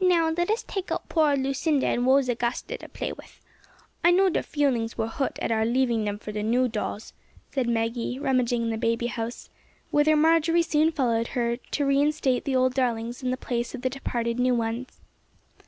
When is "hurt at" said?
5.06-5.52